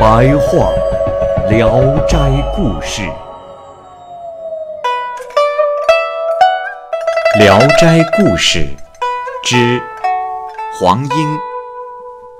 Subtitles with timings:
[0.00, 0.72] 白话
[1.50, 2.16] 《聊斋
[2.56, 3.02] 故事》，
[7.38, 8.60] 《聊斋故事》
[9.44, 9.78] 之
[10.72, 11.38] 黄莺，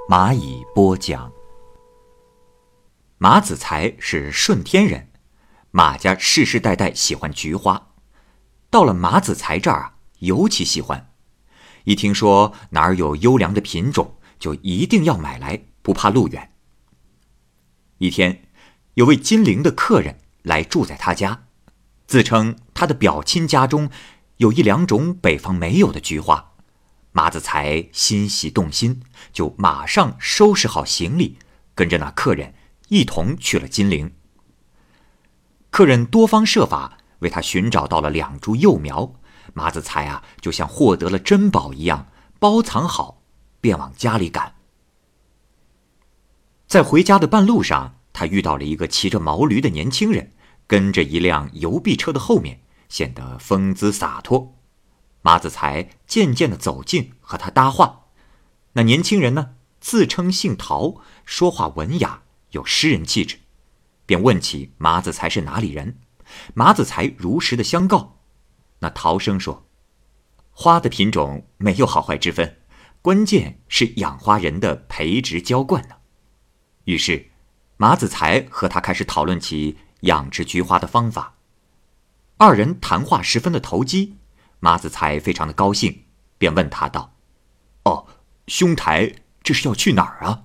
[0.09, 1.31] 蚂蚁播讲。
[3.19, 5.11] 马子才是顺天人，
[5.71, 7.89] 马家世世代代喜欢菊花，
[8.71, 11.11] 到了马子才这儿啊，尤其喜欢。
[11.85, 16.50] 一听说哪儿有优良的品种，就一定要买来，不怕路远。
[18.01, 18.45] 一天，
[18.95, 21.43] 有位金陵的客人来住在他家，
[22.07, 23.91] 自称他的表亲家中
[24.39, 26.53] 有一两种北方没有的菊花。
[27.13, 29.03] 马子才欣喜动心，
[29.35, 31.37] 就马上收拾好行李，
[31.75, 32.55] 跟着那客人。
[32.89, 34.15] 一同去了金陵。
[35.69, 39.13] 客人多方设法为他寻找到了两株幼苗，
[39.53, 42.07] 马子才啊，就像获得了珍宝一样，
[42.39, 43.21] 包藏好，
[43.61, 44.55] 便往家里赶。
[46.71, 50.31] 在回家的半路上，他遇到了一个骑着毛驴的年轻人，
[50.69, 54.57] 跟着一辆邮币车的后面，显得风姿洒脱。
[55.21, 58.03] 马子才渐渐的走近，和他搭话。
[58.75, 62.23] 那年轻人呢，自称姓陶，说话文雅。
[62.53, 63.41] 有诗人气质，
[64.07, 65.99] 便问起马子才是哪里人。
[66.55, 68.21] 马子才如实的相告。
[68.79, 69.67] 那陶生说
[70.53, 72.59] ：“花的品种没有好坏之分，
[73.03, 75.97] 关键是养花人的培植浇灌呢。”
[76.91, 77.31] 于是，
[77.77, 81.35] 马子才和他开始讨论起养殖菊花的方法。
[82.37, 84.17] 二人谈话十分的投机，
[84.59, 86.05] 马子才非常的高兴，
[86.37, 87.15] 便问他道
[87.85, 88.07] ：“哦，
[88.49, 89.13] 兄台
[89.43, 90.45] 这是要去哪儿啊？”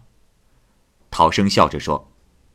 [1.09, 2.11] 陶生笑着说：“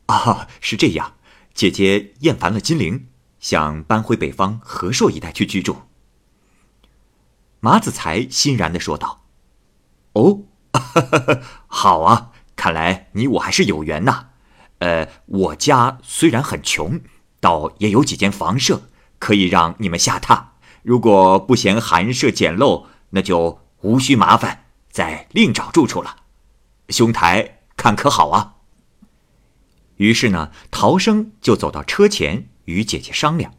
[0.07, 1.15] 啊，是这样，
[1.53, 3.07] 姐姐厌烦了金陵，
[3.39, 5.81] 想搬回北方和硕一带去居住。”
[7.59, 9.25] 马子才欣然的说道
[10.13, 10.43] ：“哦，
[11.67, 12.30] 好啊，
[12.61, 14.27] 看来你我还是有缘呐。
[14.77, 17.01] 呃，我家虽然很穷，
[17.39, 18.83] 倒也有几间房舍
[19.17, 20.43] 可以让你们下榻。
[20.83, 26.17] 如果不嫌寒舍简陋，那就无需麻烦，再另找住处了。
[26.89, 28.57] 兄台。”看可好啊？
[29.95, 33.55] 于是呢，陶生就走到车前与姐姐商量。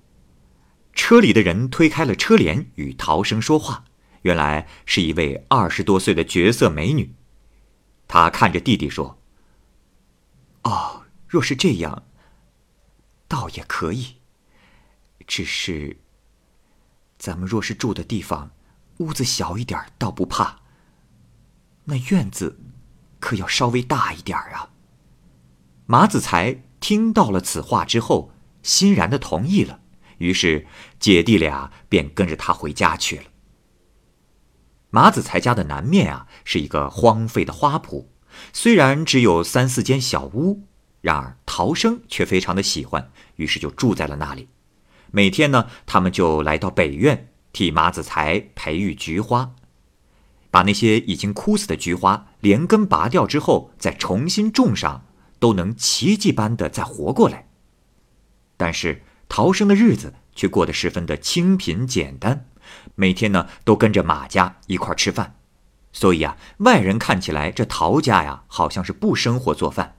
[0.92, 3.82] 车里的人推开了车帘，与陶生说话。
[4.20, 7.16] 原来是一位二十多岁的绝色美女。
[8.12, 9.18] 他看着弟弟说
[10.64, 12.02] ：“哦，若是这样，
[13.26, 14.16] 倒也可以。
[15.26, 15.96] 只是，
[17.16, 18.50] 咱们若是住的地方，
[18.98, 20.58] 屋子小一点倒不怕。
[21.84, 22.60] 那院子……”
[23.18, 24.68] 可要稍微大一点啊！
[25.86, 29.80] 马子才听到了此话之后，欣然的同意了。
[30.18, 30.66] 于是
[30.98, 33.24] 姐弟俩便跟着他回家去了。
[34.94, 38.04] 马子才家的南面啊，是一个荒废的花圃，
[38.52, 40.64] 虽然只有三四间小屋，
[41.00, 44.50] 然而陶生却非常的喜欢，于是就住在了那里。
[45.10, 49.54] 每天呢，他们就来到北院替马子才培育菊花。
[50.50, 55.06] 把那些已经枯死的菊花连根拔掉之后，再重新种上，
[55.38, 57.48] 都能奇迹般的再活过来。
[58.58, 62.50] 但是陶生的日子却过得十分的清贫简单，
[62.94, 65.36] 每天呢都跟着马家一块吃饭，
[65.92, 69.96] 所以啊，外人看起来这陶家呀好像是不生火做饭。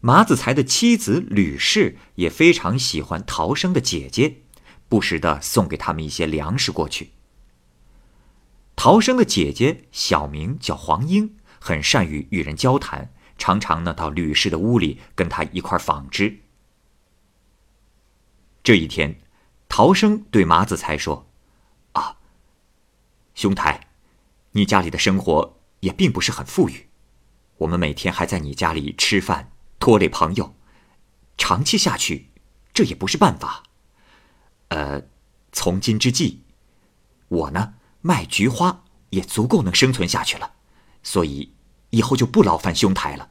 [0.00, 4.36] 马子才的妻子吕氏也非常喜欢陶生的姐姐，
[4.88, 7.12] 不时的送给他们一些粮食过去。
[8.76, 16.38] 陶生的姐姐小名叫黄英，很善于与人交谈，常常呢到吕氏的屋里跟他一块纺织。
[18.62, 19.20] 这一天，
[19.68, 21.29] 陶生对马子才说：“，
[23.40, 23.88] 兄台，
[24.52, 26.90] 你家里的生活也并不是很富裕，
[27.56, 30.54] 我们每天还在你家里吃饭，拖累朋友，
[31.38, 32.28] 长期下去，
[32.74, 33.62] 这也不是办法。
[34.68, 35.04] 呃，
[35.52, 36.42] 从今之计，
[37.28, 37.72] 我呢。”
[38.02, 40.52] 卖菊花也足够能生存下去了，
[41.02, 41.54] 所以
[41.90, 43.30] 以后就不劳烦兄台了。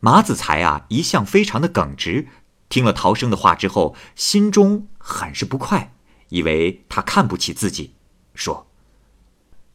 [0.00, 2.28] 马子才啊，一向非常的耿直，
[2.68, 5.94] 听了陶生的话之后，心中很是不快，
[6.28, 7.94] 以为他看不起自己，
[8.38, 8.68] 说：“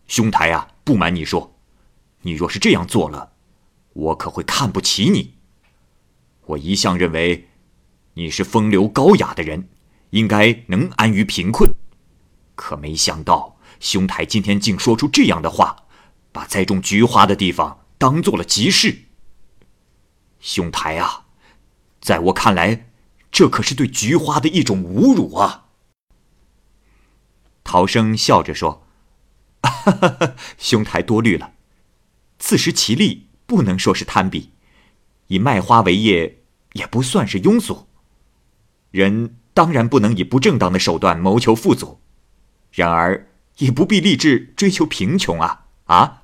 [0.07, 1.53] 兄台啊，不瞒你说，
[2.21, 3.33] 你若是这样做了，
[3.91, 5.35] 我可会看不起你。
[6.45, 7.49] 我一向认为，
[8.13, 9.67] 你是风流高雅的人，
[10.11, 11.73] 应该能安于贫困。
[12.55, 15.83] 可没想到，兄台今天竟说出这样的话，
[16.31, 19.03] 把栽种菊花的地方当做了集市。
[20.39, 21.25] 兄台啊，
[21.99, 22.89] 在我看来，
[23.29, 25.65] 这可是对菊花的一种侮辱啊！
[27.63, 28.85] 陶生笑着说：“，
[30.57, 31.53] 兄台多虑了，
[32.37, 34.51] 自食其力不能说是贪比，
[35.27, 36.43] 以卖花为业
[36.73, 37.87] 也不算是庸俗。
[38.91, 41.99] 人当然不能以不正当的手段谋求富足。”
[42.71, 45.65] 然而，也不必立志追求贫穷啊！
[45.85, 46.23] 啊，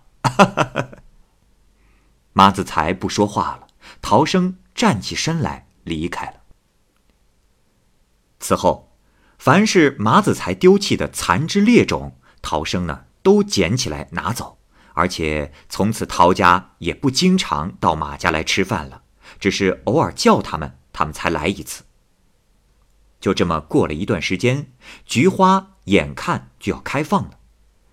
[2.33, 3.67] 马子才不说话了。
[4.01, 6.41] 陶生站起身来离开了。
[8.39, 8.88] 此后，
[9.39, 14.59] 凡是马子才丢弃的残枝劣种，陶生呢都捡起来拿走，
[14.93, 19.01] 而且从此陶家也不经常到马家来吃饭了，
[19.39, 21.83] 只是偶尔叫他们，他们才来一次。
[23.19, 24.71] 就这么过了一段时间，
[25.05, 25.71] 菊花。
[25.85, 27.39] 眼看就要开放了，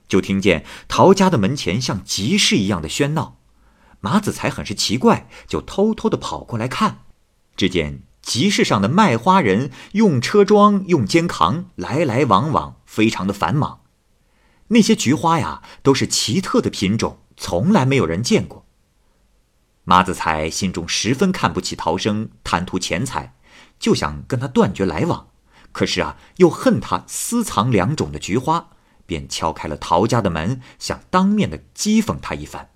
[0.07, 3.39] 就听见陶家的门前像集市一样的喧闹。
[4.01, 7.05] 马子才很是奇怪，就偷偷的跑过来看。
[7.57, 13.83] 只见集市上的卖花人用车装、用肩扛，来来往往，非常的繁忙。
[14.67, 18.67] 那些菊花呀，都是奇特的品种，从来没有人见过。
[19.85, 23.37] 马子才心中十分看不起陶生贪图钱财，
[23.79, 25.29] 就想跟他断绝来往。
[25.71, 28.71] 可是啊，又恨他私藏两种的菊花，
[29.07, 32.71] 便敲开了陶家的门，想当面的讥讽他一番。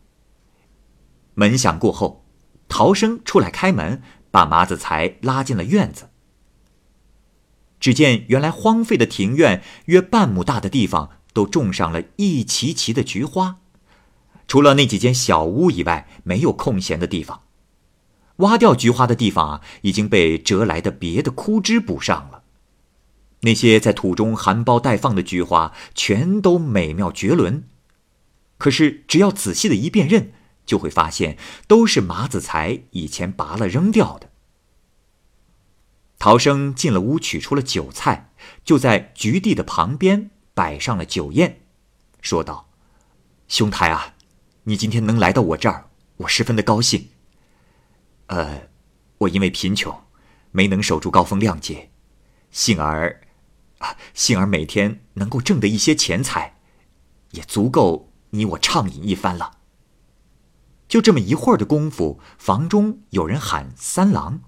[1.34, 2.24] 门响过后，
[2.68, 4.00] 陶生出来开门，
[4.30, 6.10] 把麻子才拉进了院子。
[7.78, 13.56] 只见原来荒废的庭院约半亩大的地方，都种上了一齐齐的菊花，
[14.46, 17.42] 除了那几间小屋以外，没有空闲的地方。
[18.36, 22.42] 挖掉菊花的地方啊，已经被折来的别的枯枝补上了。
[23.42, 27.64] 那些在土中含苞待放的菊花，全都美妙绝伦。
[28.58, 30.32] 可是，只要仔细的一辨认，
[30.70, 31.36] 就会发现
[31.66, 34.30] 都是马子才以前拔了扔掉的。
[36.16, 38.30] 陶生进了屋，取出了酒菜，
[38.64, 41.62] 就在菊地的旁边摆上了酒宴，
[42.20, 42.68] 说道
[43.48, 44.14] ：“兄台啊，
[44.62, 47.08] 你今天能来到我这儿，我十分的高兴。
[48.26, 48.68] 呃，
[49.18, 50.04] 我因为贫穷，
[50.52, 51.90] 没能守住高风亮节，
[52.52, 53.22] 幸而……”
[53.78, 56.60] 啊，幸而每天能够挣得一些钱财，
[57.32, 59.59] 也足够你我畅饮一番了。
[60.90, 64.40] 就这么一会儿的功夫，房中有人喊三郎，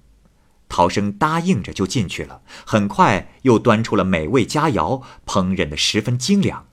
[0.69, 2.43] 陶生答应着就进去了。
[2.67, 6.67] 很快又端出了美味佳肴，烹饪的十分精良。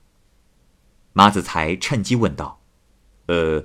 [1.12, 2.60] 马子才趁机问道
[3.26, 3.64] ：“呃，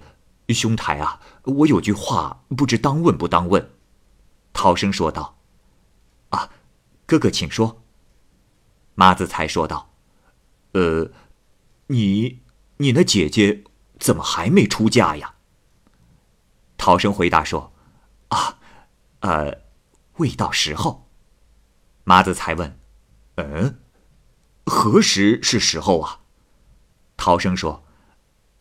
[0.50, 3.72] 兄台啊，我有句话不知当问不当问。”
[4.54, 5.40] 陶生说道
[6.30, 6.52] ：“啊，
[7.08, 7.82] 哥哥请说。”
[8.94, 9.90] 马子才说道
[10.74, 11.10] ：“呃，
[11.88, 12.42] 你，
[12.78, 13.64] 你那姐姐
[14.00, 15.32] 怎么还没出嫁呀？”
[16.78, 17.74] 陶生回答说
[18.30, 18.60] ：“啊，
[19.20, 19.62] 呃，
[20.18, 21.10] 未到时候。”
[22.04, 22.78] 马子才问
[23.38, 23.80] ：“嗯，
[24.66, 26.22] 何时是时候啊？”
[27.18, 27.84] 陶生说：“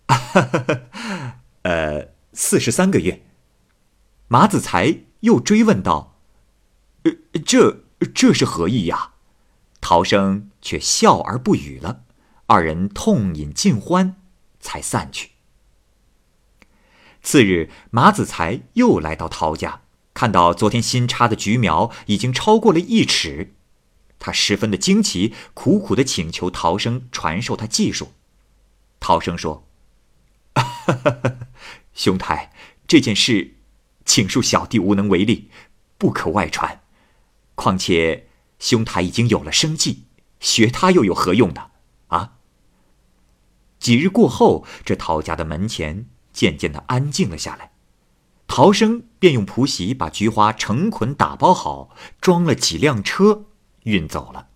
[1.63, 3.23] 呃，四十三个月。”
[4.29, 6.19] 马子才又追问道
[7.05, 7.13] ：“呃，
[7.45, 9.13] 这这是何意呀？”
[9.83, 12.05] 陶生却笑而不语了，
[12.47, 14.17] 二人痛饮尽欢，
[14.59, 15.33] 才散去。
[17.25, 19.81] 次日，马子才又来到陶家，
[20.13, 23.55] 看到昨天新插的菊苗已经超过了一尺，
[24.21, 28.13] 他十分的惊奇，苦苦的请求陶生传授他技术。
[29.01, 29.67] 陶生说
[31.95, 32.53] ：“兄台，
[32.87, 33.55] 这件事，
[34.05, 35.51] 请恕小弟无能为力，
[35.99, 36.83] 不可外传。
[37.57, 38.29] 况且……”
[38.61, 40.05] 兄台已经有了生计，
[40.41, 41.67] 学他又有何用呢？
[42.07, 42.35] 啊！
[43.79, 47.71] 几日过后，这陶家的门前渐渐的安静了下来。
[48.47, 53.47] 陶生便用蒲席把菊花成捆打包好，装了几辆车
[53.85, 54.49] 运走了。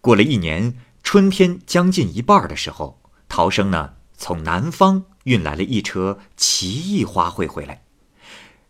[0.00, 7.84] 过了一年，春天将近一半的时候，陶生呢从南方运来了一车奇异花卉回来，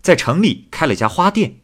[0.03, 1.61] 在城里开了家花店。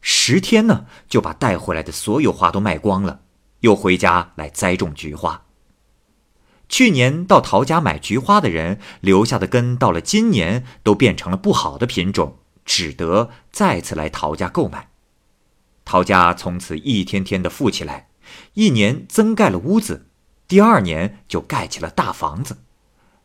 [0.00, 3.22] 十天呢，就把带回来的所有花都卖光了，
[3.60, 5.42] 又回家来栽种菊花。
[6.68, 14.90] 去年到陶家买菊花的人留下的根，到了今年都变成了不好的品种，只得再次来陶家购买。
[15.84, 18.08] 陶家从此一天天的富起来，
[18.52, 20.06] 一年增盖了屋子，
[20.46, 22.58] 第二年就盖起了大房子。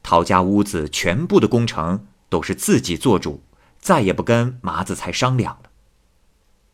[0.01, 3.43] 陶家屋子全部的工程都是自己做主，
[3.79, 5.69] 再也不跟麻子才商量了。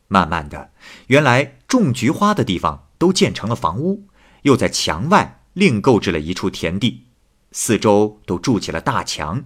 [0.07, 0.71] 慢慢的，
[1.07, 4.07] 原来种菊花的地方都建成了房屋，
[4.43, 7.03] 又在墙外另购置了一处田地，
[7.51, 9.43] 四周都筑起了大墙。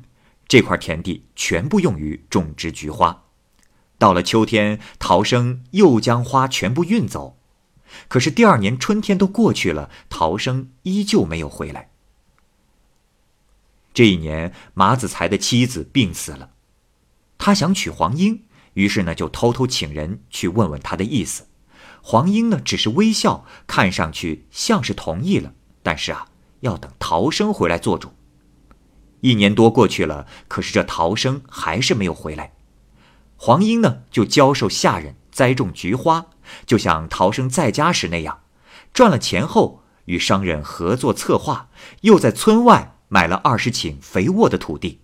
[0.47, 3.23] 这块田地全部用于种植菊花。
[3.97, 7.39] 到了秋天，陶生又将花全部运走。
[8.07, 11.89] 可是第二年春天都过去了，陶生依旧没有回来。
[13.91, 16.51] 这一年，马子才的妻子病死了，
[17.39, 18.43] 他想娶黄英，
[18.75, 21.47] 于是呢就偷偷请人去问问他的意思。
[22.03, 26.27] 黄英呢只是微笑，看上去像是同意了，但是啊，
[26.61, 28.13] 要等陶生回来做主。
[29.21, 32.53] 一年多过去了，可是这陶生还是没有回来。
[33.35, 36.25] 黄英呢就教授下人栽种菊花，
[36.65, 38.41] 就像陶生在家时那样，
[38.91, 41.69] 赚了钱后与商人合作策划，
[42.01, 42.89] 又在村外。
[43.09, 45.01] 买了二十顷肥沃的土地，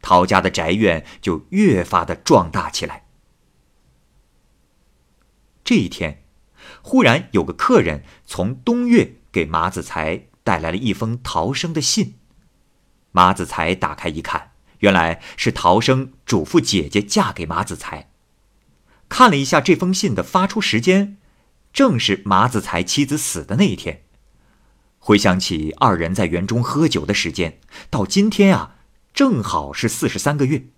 [0.00, 3.06] 陶家的宅院就越发的壮大起来。
[5.64, 6.22] 这一天，
[6.82, 12.14] 忽然有个客人从东岳给马子才带来了一封陶生的信。
[13.12, 18.08] 马子才打开一看，原来是陶生嘱咐姐姐嫁给马子才。
[19.10, 21.18] 看了一下这封信的发出时间，
[21.70, 24.04] 正是马子才妻子死的那一天。
[24.98, 28.76] 回想起二人在园中喝酒的时间，到今天啊，
[29.12, 30.68] 正好是四十三个月。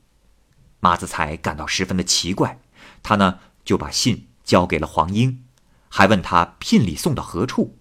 [0.81, 2.61] 马子才感到十分的奇怪，
[3.05, 5.45] 他呢就把信交给了黄英，
[5.88, 7.78] 还问他聘礼送到何处。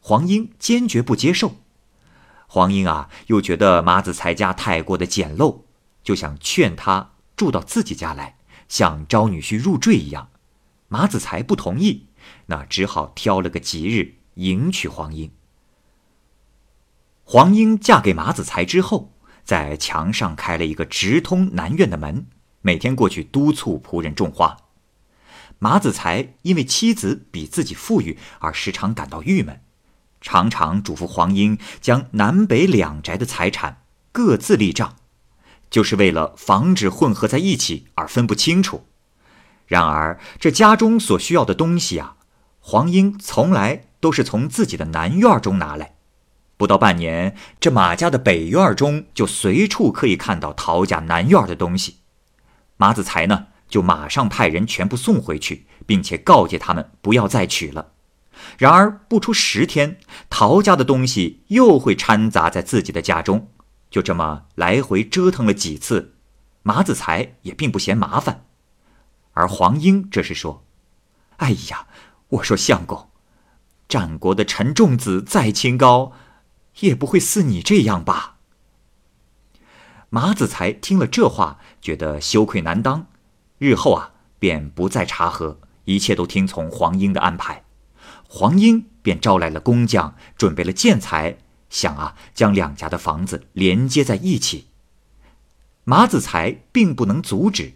[0.00, 1.56] 黄英坚决不接受。
[2.46, 5.62] 黄英啊，又觉得马子才家太过的简陋，
[6.02, 8.38] 就想劝他住到自己家来，
[8.68, 10.30] 像招女婿入赘一样。
[10.88, 12.06] 马子才不同意，
[12.46, 15.30] 那只好挑了个吉日迎娶黄英。
[17.24, 19.12] 黄英嫁给马子才之后，
[19.44, 22.26] 在墙上开了一个直通南院的门，
[22.62, 24.56] 每天过去督促仆人种花。
[25.58, 29.60] 马子才因为妻子比自己富裕而时常感到郁闷，
[30.20, 33.82] 常常嘱咐黄英将南北两宅的财产
[34.12, 34.96] 各自立账，
[35.70, 38.86] 就是为了防止混合在一起而分不清楚。
[39.66, 42.16] 然而，这家中所需要的东西啊，
[42.60, 45.94] 黄英从来都是从自己的南院中拿来。
[46.56, 51.98] 不到半年，这马家的北院中就随处可以看到陶家南院的东西。
[52.76, 57.92] 马子才呢，就马上派人全部送回去，并且告诫他们不要再取了。
[58.58, 63.48] 然而不出十天，陶家的东西又会掺杂在自己的家中，
[63.90, 66.14] 就这么来回折腾了几次，
[66.62, 68.44] 马子才也并不嫌麻烦。
[69.32, 70.64] 而黄英这时说
[71.38, 71.86] ：“哎呀，
[72.28, 73.10] 我说相公，
[73.88, 76.12] 战国的陈仲子再清高。”
[76.80, 78.36] 也不会似你这样吧？
[80.10, 83.06] 马子才听了这话，觉得羞愧难当，
[83.58, 87.64] 日后啊，便不再查核，一切都听从黄英的安排。
[88.28, 94.68] 黄英便招来了工匠，准备了建材，想啊，将两家的房子连接在一起。
[95.82, 97.72] 马子才并不能阻止。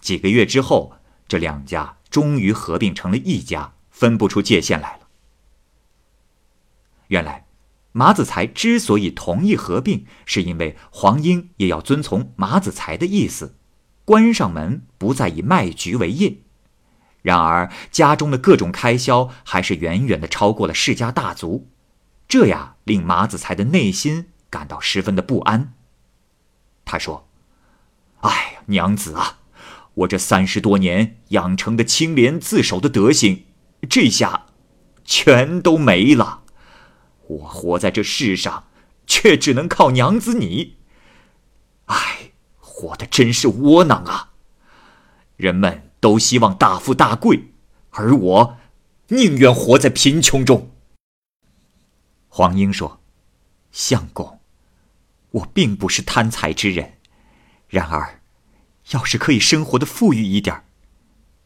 [0.00, 5.06] 几个月之后，这两家终于合并成了一家，分不出界限来了。
[7.08, 7.44] 原来。
[7.92, 13.56] 马子才之所以同意合并，是因为黄英也要遵从马子才的意思，
[14.04, 16.36] 关上门，不再以卖菊为业。
[17.26, 21.66] 然而家中的各种开销还是远远的超过了世家大族，
[22.28, 25.74] 这呀令马子才的内心感到十分的不安。
[26.84, 27.28] 他说
[28.22, 29.38] ：“哎呀，娘子啊，
[29.94, 33.44] 我这三十多年养成的清廉自守的德行，
[33.90, 34.46] 这下
[35.04, 36.42] 全都没了。”
[37.26, 38.68] 我活在这世上，
[39.04, 40.76] 却只能靠娘子你。
[41.86, 42.30] 唉，
[42.60, 44.30] 活的真是窝囊啊！
[45.36, 47.46] 人们都希望大富大贵，
[47.90, 48.56] 而我
[49.08, 50.70] 宁愿活在贫穷中。
[52.28, 53.00] 黄英说
[53.72, 54.38] ：“相公，
[55.32, 56.98] 我并不是贪财之人，
[57.66, 58.20] 然而，
[58.90, 60.62] 要是可以生活的富裕一点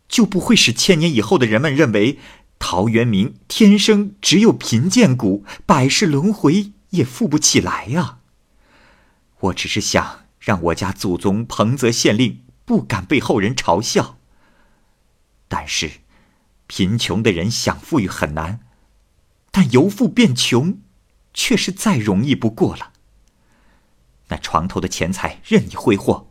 [0.07, 2.19] 就不会使千年以后的人们认为。”
[2.63, 8.19] 陶渊明天生只有贫贱骨，百世轮回也富不起来呀。
[9.39, 14.20] 我只是想让我家祖宗彭泽县令不敢被后人嘲笑。
[15.51, 16.03] 但是，
[16.69, 18.61] 贫穷的人想富裕很难，
[19.51, 20.81] 但由富变穷，
[21.35, 22.93] 却是再容易不过了。
[24.29, 26.31] 那床头的钱财任你挥霍，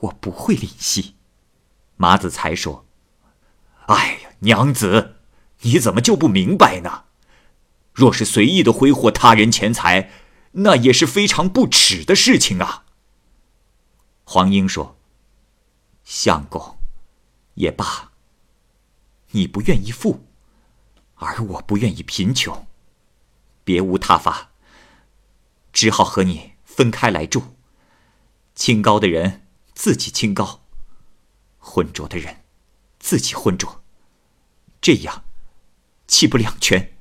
[0.00, 1.16] 我不会吝惜。
[1.96, 2.84] 马子才说
[3.88, 5.16] ：“哎呀，娘子。”
[5.64, 7.04] 你怎么就不明白呢？
[7.92, 10.10] 若是随意的挥霍他人钱财，
[10.52, 12.84] 那也是非常不耻的事情啊。
[14.24, 14.98] 黄英说
[16.02, 16.78] ：“相公，
[17.54, 18.11] 也罢。
[19.32, 20.26] 你不愿意富，
[21.16, 22.66] 而我不愿意贫穷，
[23.64, 24.50] 别无他法，
[25.72, 27.42] 只好和你分开来住。
[28.54, 30.62] 清高的人自己清高，
[31.58, 32.44] 浑浊的人
[32.98, 33.82] 自己浑浊，
[34.80, 35.24] 这样
[36.06, 36.92] 岂不两全？”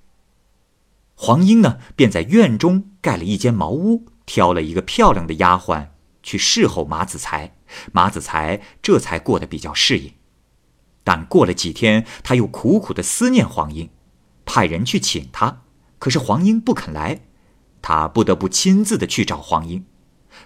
[1.15, 5.89] 黄英呢，便在院中盖了一间茅屋，挑了一个漂亮的丫鬟
[6.23, 7.55] 去侍候马子才。
[7.93, 10.13] 马子才这才过得比较适应。
[11.03, 13.89] 但过了几天，他又苦苦的思念黄英，
[14.45, 15.63] 派人去请他，
[15.99, 17.21] 可是黄英不肯来，
[17.81, 19.85] 他不得不亲自的去找黄英。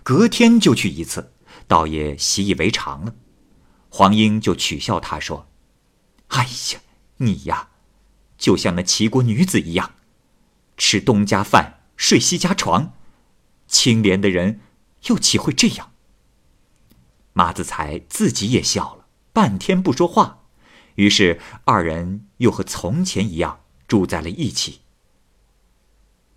[0.02, 1.34] 隔天就去一次，
[1.68, 3.16] 倒也习以为常了。
[3.90, 5.48] 黄英就取笑他说
[6.30, 6.80] ：“哎呀，
[7.18, 7.70] 你呀，
[8.38, 9.92] 就像那齐国女子一样。”
[10.78, 12.94] 吃东家饭，睡西家床，
[13.68, 14.60] 清廉的人
[15.08, 15.92] 又岂会这样？
[17.34, 20.45] 马子才自己也笑了，半天不说话。
[20.96, 24.82] 于是二人又和从前一样住在了一起。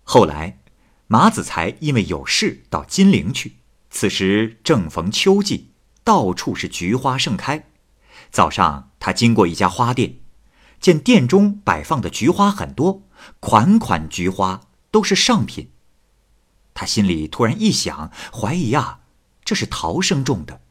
[0.03, 0.59] 后来，
[1.07, 3.57] 马子才因为有事到金陵去，
[3.89, 5.71] 此时正逢秋季，
[6.03, 7.65] 到处是菊花盛开。
[8.31, 10.19] 早上，他经过一家花店，
[10.79, 13.03] 见店中摆放的菊花很多。
[13.39, 14.61] 款款菊花
[14.91, 15.71] 都是上品。
[16.73, 19.01] 他心里突然一想，怀疑啊，
[19.43, 20.61] 这是陶生种的。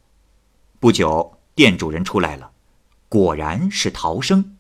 [0.81, 2.53] 不久，店主人出来了，
[3.09, 4.57] 果然是陶生。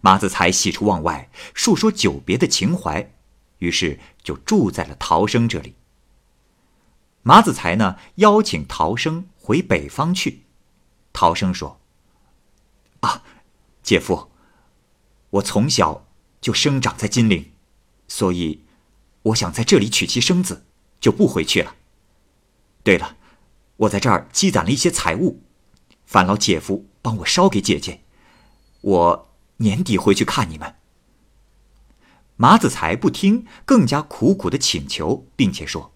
[0.00, 3.12] 马子才喜出望外，述说久别的情怀，
[3.58, 5.74] 于是就住在了陶生这里。
[7.22, 10.42] 马子才呢，邀请陶生回北方去。
[11.12, 11.80] 陶生说
[13.00, 13.22] ：“啊，
[13.82, 14.30] 姐夫，
[15.30, 16.02] 我从小……”
[16.44, 17.52] 就生长在金陵，
[18.06, 18.66] 所以
[19.22, 20.66] 我想在这里娶妻生子，
[21.00, 21.74] 就不回去了。
[22.82, 23.16] 对了，
[23.78, 25.40] 我在这儿积攒了一些财物，
[26.04, 28.00] 烦劳姐夫帮我捎给姐姐，
[28.80, 30.76] 我年底回去看你们。
[32.36, 35.92] 马子才不听，更加苦苦的请求，并且说：“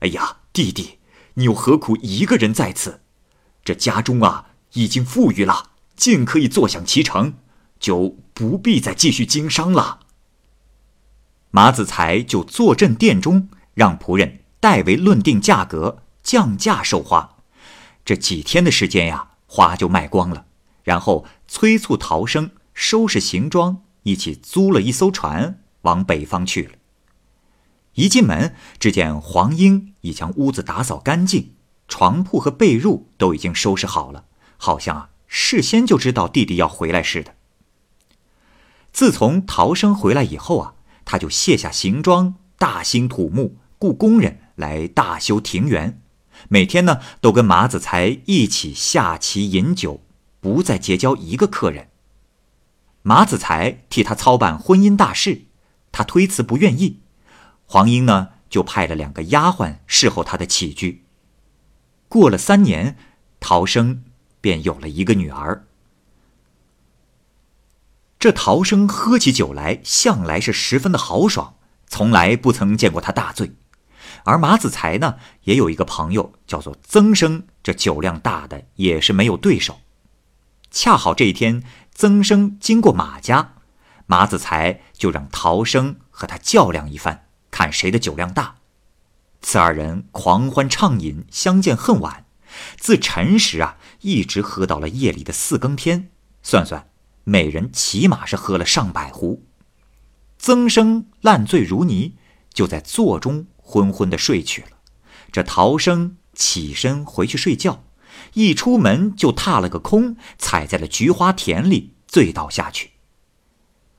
[0.00, 0.98] 哎呀，弟弟，
[1.34, 3.02] 你又何苦一个人在此？
[3.62, 7.34] 这家中啊已经富裕了，尽可以坐享其成。”
[7.78, 10.06] 就不必再继续经商了。
[11.50, 17.38] 马子才就坐镇殿中，让仆人代为论定价格，降价售花。
[18.04, 20.46] 这几天的时间呀，花就卖光了。
[20.82, 26.72] 然后催促陶生收拾行装，一起租了一艘船往北方去了。
[27.94, 31.52] 一进门，只见黄英已将屋子打扫干净，
[31.86, 34.24] 床铺和被褥都已经收拾好了，
[34.56, 37.34] 好像啊事先就知道弟弟要回来似的。
[38.92, 46.01] 自从陶生回来以后啊，他就卸下行装，大兴土木，雇工人来大修庭园，
[46.52, 50.02] 每天呢都跟马子才一起下棋饮酒，
[50.38, 51.88] 不再结交一个客人。
[53.00, 55.46] 马子才替他操办婚姻大事，
[55.90, 57.00] 他推辞不愿意。
[57.64, 61.06] 黄英呢就派了两个丫鬟侍候他的起居。
[62.06, 62.98] 过了三年，
[63.40, 64.04] 陶生
[64.42, 65.64] 便有了一个女儿。
[68.18, 71.54] 这陶生喝起酒来，向来是十分的豪爽，
[71.86, 73.52] 从来不曾见过他大醉。
[74.24, 79.80] 而马子才呢，也有一个朋友叫做曾生，这酒量大的也是没有对手。
[80.70, 81.62] 恰好这一天，
[81.94, 83.54] 曾生经过马家，
[84.06, 88.56] 马子才就让陶生和他较量一番，看谁的酒量大。
[89.40, 92.24] 此二人狂欢畅饮，相见恨晚，
[92.78, 96.10] 自辰时啊，一直喝到了夜里的四更天。
[96.42, 96.88] 算算。
[97.24, 99.44] 每人起码是喝了上百壶，
[100.40, 102.16] 曾生烂醉如泥，
[102.52, 104.68] 就在座中昏昏的睡去了。
[105.32, 107.84] 这陶生起身回去睡觉，
[108.34, 112.90] 一出门就踏了个空，踩在了菊花田里，醉倒下去。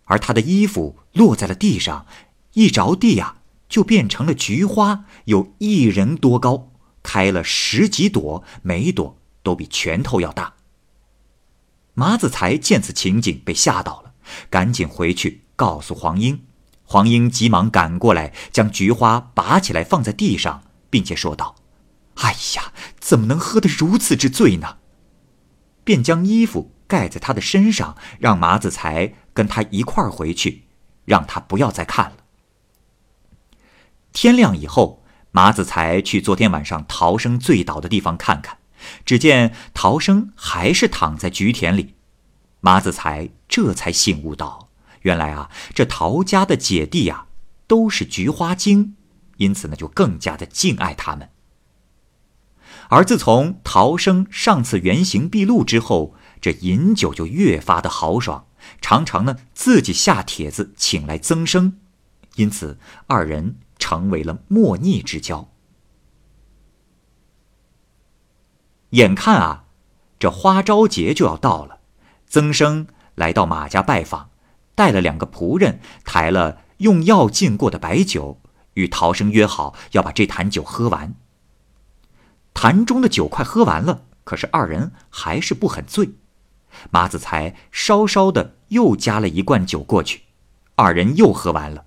[0.04, 2.06] 而他的衣服落在了地上，
[2.54, 10.54] 一着地呀，就变成了菊花，有一人多高，开了十几朵，每朵都比拳头要大。
[11.96, 14.14] 马子才见此情景，被吓到了，
[14.52, 16.46] 赶紧回去告诉黄英。
[16.94, 21.56] 黄英急忙赶过来，将菊花拔起来放在地上，并且说道
[22.22, 24.78] ：“哎呀，怎么能喝得如此之醉呢？”
[25.84, 30.66] 便将衣服盖在他的身上，让马子才跟他一块儿回去，
[31.06, 32.18] 让他不要再看了。
[34.12, 38.60] 天亮以后，马子才去昨天晚上陶生醉倒的地方看看。
[39.04, 41.96] 只见陶生还是躺在菊田里，
[42.62, 44.63] 马子才这才醒悟到，
[45.04, 47.28] 原来啊，这陶家的姐弟呀，
[47.68, 48.96] 都是菊花精，
[49.38, 51.30] 因此呢，就更加的敬爱他们。
[52.90, 58.48] 而自从陶生上次原形毕露之后，这饮酒就越发的豪爽，
[58.82, 61.80] 常常呢自己下帖子请来曾生，
[62.36, 65.50] 因此二人成为了莫逆之交。
[68.92, 69.66] 眼看啊，
[70.20, 71.80] 这花朝节就要到了，
[72.28, 74.30] 曾生来到马家拜访，
[74.76, 78.42] 带了两个仆人，抬了用药浸过的白酒，
[78.74, 81.16] 与陶生约好要把这坛酒喝完。
[82.54, 86.16] 坛中的酒快喝完了，可是二人还是不很醉。
[86.90, 90.24] 马子才稍稍的又加了一罐酒过去，
[90.76, 91.86] 二人又喝完了。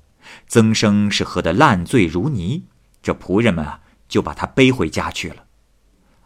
[0.48, 2.64] 曾生是喝得烂醉如泥，
[3.02, 5.44] 这仆人们啊就把他背回家去了。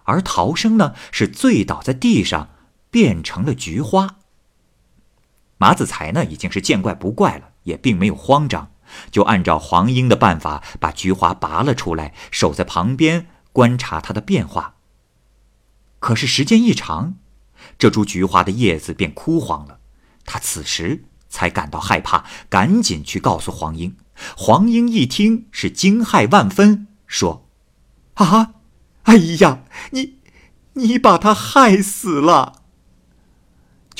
[0.04, 2.50] 而陶生呢是醉倒在地上，
[2.90, 4.16] 变成了菊花。
[5.60, 8.72] 马子才呢已经是见怪不怪了，也并没有慌张，
[9.10, 13.26] 就按照黄英的办法把菊花拔了出来，守在旁边。
[13.52, 14.76] 观察它的变化。
[15.98, 17.16] 可是时间一长，
[17.76, 19.80] 这株菊花的叶子便枯黄了。
[20.24, 23.96] 他此时才感到害怕，赶紧去告诉黄英。
[24.36, 27.48] 黄英一听是惊骇万分，说
[28.14, 28.52] ：“啊，
[29.02, 30.18] 哎呀，你，
[30.74, 32.59] 你把它害死了！”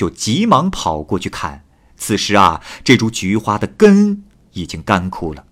[0.01, 1.63] 就急忙跑过去看。
[1.95, 5.45] 此时啊，这株菊花的根已经干枯了。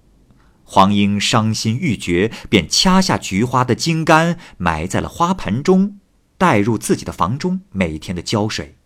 [0.63, 5.99] 黄英伤心欲绝，便掐下菊花的茎干，埋在了花盆中，
[6.39, 8.79] 带入自己的房中，每天的浇水。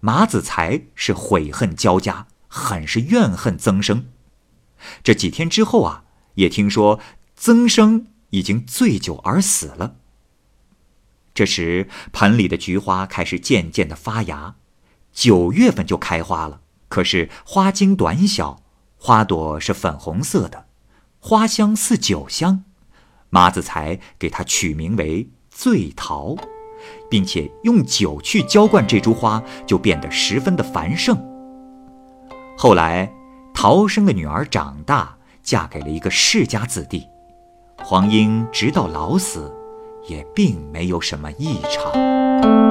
[0.00, 4.04] 马子才是悔恨交加，很是怨恨曾生。
[5.02, 7.00] 这几天之后啊，也听说
[7.34, 9.96] 曾生已经醉酒而死了。
[11.36, 14.54] 这时盆里的菊花开始渐渐的发芽，
[15.12, 18.62] 九月份就开花了，可是花茎短小。
[18.98, 20.64] 花朵是粉红色的，
[21.20, 22.64] 花香似酒香，
[23.28, 26.34] 马子才给它取名为醉桃，
[27.10, 31.22] 并且用酒去浇灌这株花，就变得十分的繁盛。
[32.56, 33.12] 后来，
[33.52, 37.06] 陶生的女儿长大，嫁给了一个世家子弟，
[37.84, 39.54] 黄英直到老死，
[40.06, 42.65] 也并没有什么异常。